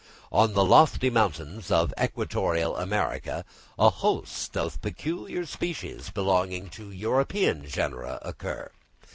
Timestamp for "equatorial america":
2.01-3.45